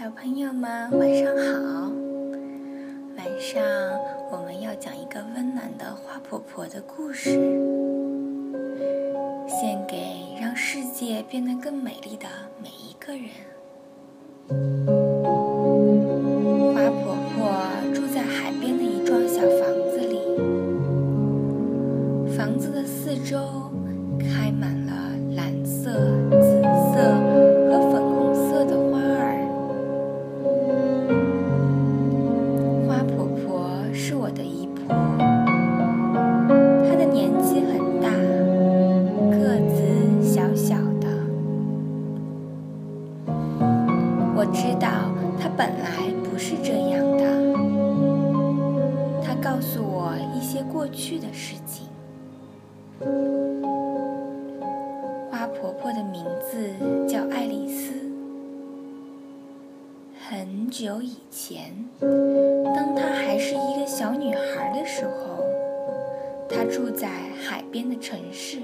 [0.00, 1.92] 小朋友们晚上好。
[3.18, 3.62] 晚上
[4.32, 7.32] 我们要讲一个温暖的花婆婆的故事，
[9.46, 10.00] 献给
[10.40, 12.26] 让世界变得更美丽的
[12.62, 13.28] 每一个人。
[45.30, 47.24] 道她本来不是这样的，
[49.22, 51.86] 她告诉我一些过去的事情。
[55.30, 56.70] 花婆婆的名字
[57.08, 57.94] 叫爱丽丝。
[60.28, 65.44] 很久以前，当她还是一个小女孩的时候，
[66.48, 67.08] 她住在
[67.42, 68.58] 海边的城市。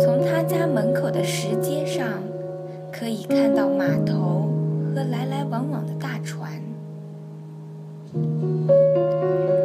[0.00, 2.22] 从她家门口的石阶上，
[3.00, 4.52] 可以看到码头
[4.94, 6.60] 和来来往往的大船。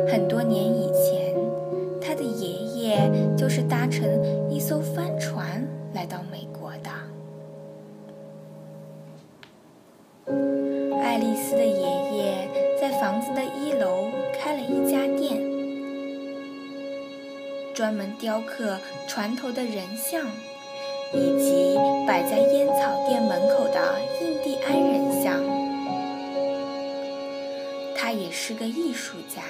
[0.08, 1.36] 很多年以前，
[2.00, 2.47] 他的爷
[2.80, 4.09] 爷就是搭乘
[4.50, 6.89] 一艘帆船来到美国的。
[11.03, 12.47] 爱丽丝的爷爷
[12.80, 15.42] 在房子的一楼开了一家店，
[17.73, 18.77] 专门雕刻
[19.09, 20.25] 船头的人像，
[21.14, 25.44] 以及摆在烟草店门口的印第安人像。
[27.95, 29.42] 他也是个艺术家，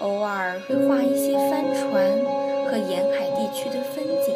[0.00, 2.18] 偶尔会画一些帆船
[2.66, 4.34] 和沿海地区的风景。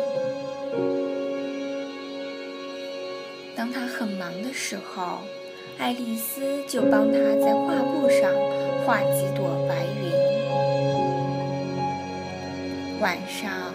[3.57, 5.21] 当他很忙的时候，
[5.79, 8.31] 爱丽丝就帮他在画布上
[8.85, 10.13] 画几朵白云。
[13.01, 13.75] 晚上，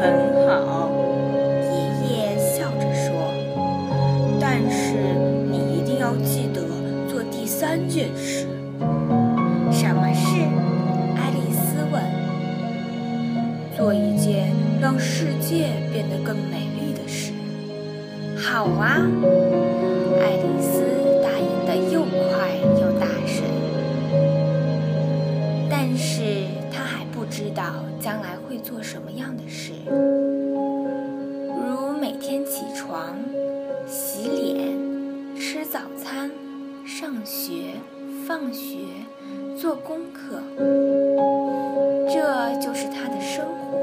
[0.00, 0.02] 很
[0.46, 0.90] 好，
[1.72, 1.76] 爷
[2.08, 3.06] 爷笑着说。
[4.40, 4.94] 但是
[5.50, 6.62] 你一定要记得
[7.08, 8.46] 做第三件事。
[9.70, 10.42] 什么事？
[11.16, 12.02] 爱丽丝问。
[13.76, 17.32] 做一件让世界变得更美丽的事。
[18.36, 19.06] 好啊，
[27.68, 29.72] 道将来会做什么样的事，
[31.68, 33.14] 如每天起床、
[33.86, 36.30] 洗脸、吃早餐、
[36.86, 37.74] 上学、
[38.26, 38.78] 放学、
[39.54, 40.40] 做功课。
[42.08, 43.76] 这就是他的生活。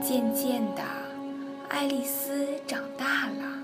[0.00, 0.82] 渐渐的，
[1.68, 3.58] 爱丽丝长大了。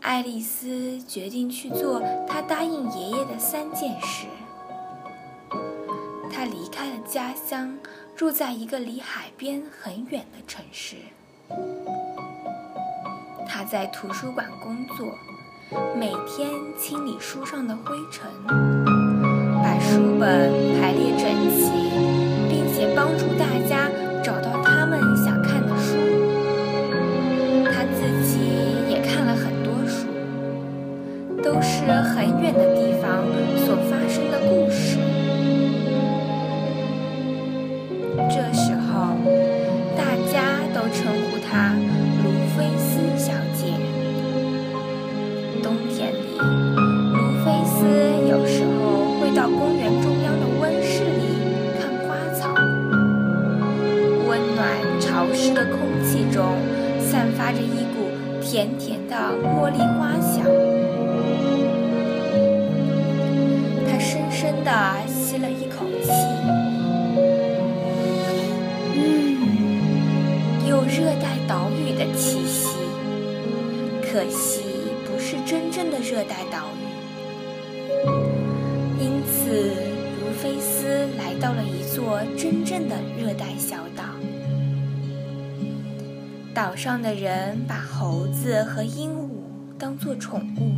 [0.00, 4.28] 爱丽丝决定去做她答应爷爷的三件事。
[6.78, 7.76] 他的家乡，
[8.14, 10.94] 住在一个离海边很远的城市。
[13.48, 15.12] 他在图书馆工作，
[15.96, 18.30] 每天清理书上的灰尘。
[19.60, 21.66] 把书本排列整齐，
[22.48, 23.67] 并且帮助大家
[56.32, 56.56] 中
[57.00, 58.10] 散发着一股
[58.42, 60.44] 甜甜的茉莉花香。
[63.86, 64.70] 他深深地
[65.06, 66.10] 吸了一口气，
[68.94, 68.98] 嗯，
[70.68, 72.68] 有热带岛屿的气息。
[74.02, 74.62] 可惜
[75.06, 76.82] 不是真正的热带岛屿。
[79.00, 79.74] 因此，
[80.20, 83.87] 卢菲斯来到了一座真正的热带小
[86.58, 86.74] 岛。
[86.74, 89.28] 上的人把猴子和鹦鹉
[89.78, 90.72] 当作宠物。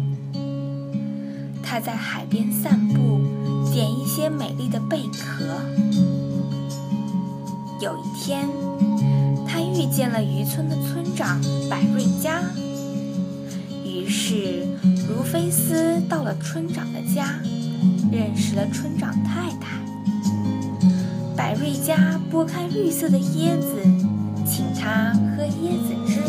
[1.63, 3.23] 他在海边散步，
[3.65, 5.47] 捡一些美丽的贝壳。
[7.81, 8.47] 有一天，
[9.49, 11.41] 他遇见了渔村的村长
[11.71, 12.43] 百瑞佳。
[13.83, 14.67] 于是，
[15.09, 17.41] 卢菲斯到了村长的家，
[18.13, 19.81] 认识了村长太太。
[21.35, 23.83] 百瑞佳剥开绿色的椰子，
[24.81, 26.21] 他喝椰子汁。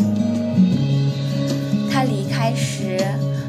[1.90, 2.98] 他离开时。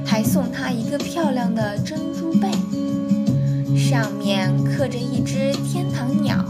[0.05, 2.47] 还送他一个漂亮的珍珠贝，
[3.75, 6.45] 上面刻着一只天堂鸟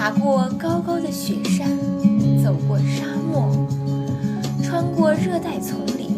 [0.00, 1.68] 爬过高高的雪山，
[2.42, 3.68] 走过沙漠。
[4.62, 6.14] 穿过热带丛林，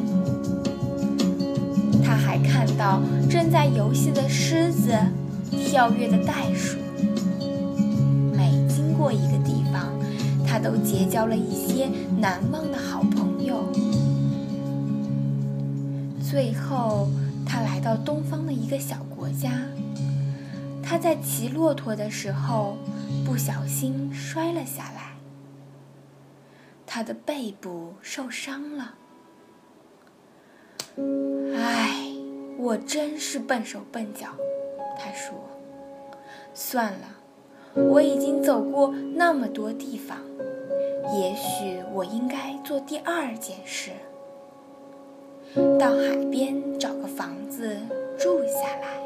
[2.01, 4.97] 他还看到正在游戏的狮子，
[5.51, 6.79] 跳跃的袋鼠。
[8.33, 9.89] 每经过一个地方，
[10.47, 11.89] 他都结交了一些
[12.21, 13.65] 难忘的好朋友。
[16.31, 17.09] 最后，
[17.45, 19.51] 他来到东方的一个小国家。
[20.81, 22.77] 他在骑骆驼的时候，
[23.25, 25.13] 不小心摔了下来。
[26.87, 28.95] 他的背部受伤了，
[31.57, 32.07] 唉，
[32.59, 34.29] 我真是笨手笨脚。
[34.99, 35.35] 他说
[36.53, 37.17] ：“算了，
[37.75, 40.19] 我已经走过那么多地方，
[41.19, 43.93] 也许我应该做第二件事，
[45.79, 47.75] 到海边找个房子
[48.19, 49.01] 住下来。”